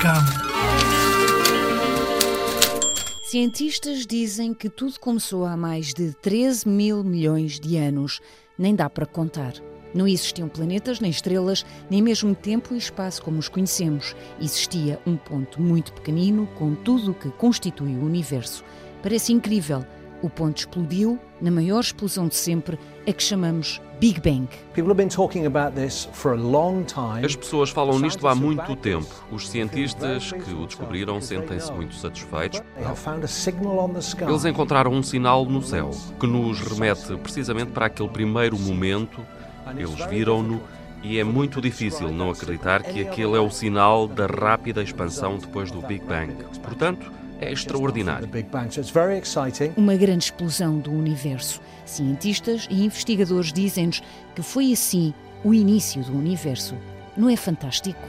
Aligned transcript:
cama. 0.00 0.26
Cientistas 3.22 4.04
dizem 4.04 4.52
que 4.52 4.68
tudo 4.68 4.98
começou 4.98 5.46
há 5.46 5.56
mais 5.56 5.94
de 5.94 6.12
13 6.14 6.68
mil 6.68 7.04
milhões 7.04 7.60
de 7.60 7.76
anos. 7.76 8.20
Nem 8.58 8.74
dá 8.74 8.90
para 8.90 9.06
contar. 9.06 9.54
Não 9.94 10.08
existiam 10.08 10.48
planetas, 10.48 10.98
nem 10.98 11.12
estrelas, 11.12 11.64
nem 11.88 12.02
mesmo 12.02 12.34
tempo 12.34 12.74
e 12.74 12.78
espaço 12.78 13.22
como 13.22 13.38
os 13.38 13.48
conhecemos. 13.48 14.16
Existia 14.40 15.00
um 15.06 15.16
ponto 15.16 15.62
muito 15.62 15.92
pequenino 15.92 16.48
com 16.58 16.74
tudo 16.74 17.12
o 17.12 17.14
que 17.14 17.30
constitui 17.30 17.94
o 17.94 18.04
universo. 18.04 18.64
Parece 19.00 19.32
incrível. 19.32 19.86
O 20.22 20.28
ponto 20.28 20.58
explodiu 20.58 21.20
na 21.40 21.52
maior 21.52 21.80
explosão 21.80 22.26
de 22.26 22.34
sempre, 22.34 22.78
a 23.06 23.12
que 23.12 23.22
chamamos 23.22 23.80
Big 24.02 24.20
Bang. 24.20 24.48
As 27.24 27.36
pessoas 27.36 27.70
falam 27.70 28.00
nisto 28.00 28.26
há 28.26 28.34
muito 28.34 28.74
tempo. 28.74 29.06
Os 29.30 29.48
cientistas 29.48 30.32
que 30.32 30.52
o 30.52 30.66
descobriram 30.66 31.20
sentem-se 31.20 31.70
muito 31.70 31.94
satisfeitos. 31.94 32.60
Eles 34.26 34.44
encontraram 34.44 34.90
um 34.90 35.04
sinal 35.04 35.44
no 35.44 35.62
céu 35.62 35.92
que 36.18 36.26
nos 36.26 36.58
remete 36.58 37.16
precisamente 37.18 37.70
para 37.70 37.86
aquele 37.86 38.08
primeiro 38.08 38.58
momento. 38.58 39.24
Eles 39.76 40.04
viram-no 40.10 40.60
e 41.00 41.20
é 41.20 41.22
muito 41.22 41.60
difícil 41.60 42.10
não 42.10 42.30
acreditar 42.30 42.82
que 42.82 43.02
aquele 43.02 43.36
é 43.36 43.40
o 43.40 43.50
sinal 43.50 44.08
da 44.08 44.26
rápida 44.26 44.82
expansão 44.82 45.38
depois 45.38 45.70
do 45.70 45.80
Big 45.80 46.04
Bang. 46.04 46.34
Portanto, 46.60 47.08
é 47.42 47.52
extraordinário. 47.52 48.28
Uma 49.76 49.96
grande 49.96 50.24
explosão 50.24 50.78
do 50.78 50.92
universo. 50.92 51.60
Cientistas 51.84 52.66
e 52.70 52.84
investigadores 52.84 53.52
dizem-nos 53.52 54.02
que 54.34 54.42
foi 54.42 54.72
assim 54.72 55.12
o 55.44 55.52
início 55.52 56.02
do 56.02 56.16
universo. 56.16 56.76
Não 57.16 57.28
é 57.28 57.36
fantástico? 57.36 58.00